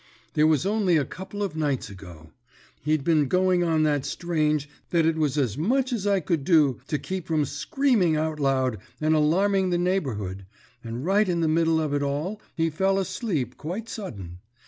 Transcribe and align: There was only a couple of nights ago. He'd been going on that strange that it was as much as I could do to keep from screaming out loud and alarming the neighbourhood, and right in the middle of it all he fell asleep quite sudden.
There 0.33 0.47
was 0.47 0.65
only 0.65 0.97
a 0.97 1.05
couple 1.05 1.43
of 1.43 1.55
nights 1.55 1.87
ago. 1.91 2.31
He'd 2.83 3.03
been 3.03 3.27
going 3.27 3.63
on 3.63 3.83
that 3.83 4.03
strange 4.03 4.67
that 4.89 5.05
it 5.05 5.15
was 5.15 5.37
as 5.37 5.59
much 5.59 5.93
as 5.93 6.07
I 6.07 6.19
could 6.21 6.43
do 6.43 6.79
to 6.87 6.97
keep 6.97 7.27
from 7.27 7.45
screaming 7.45 8.17
out 8.17 8.39
loud 8.39 8.79
and 8.99 9.13
alarming 9.13 9.69
the 9.69 9.77
neighbourhood, 9.77 10.47
and 10.83 11.05
right 11.05 11.29
in 11.29 11.41
the 11.41 11.47
middle 11.47 11.79
of 11.79 11.93
it 11.93 12.01
all 12.01 12.41
he 12.55 12.71
fell 12.71 12.97
asleep 12.97 13.57
quite 13.57 13.87
sudden. 13.87 14.39